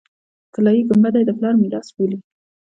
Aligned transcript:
طلایي 0.53 0.81
ګنبده 0.89 1.19
یې 1.21 1.25
د 1.27 1.31
پلار 1.37 1.53
میراث 1.61 1.87
بولي. 1.95 2.17